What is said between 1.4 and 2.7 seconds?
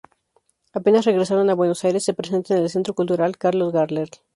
a Buenos Aires se presentan en el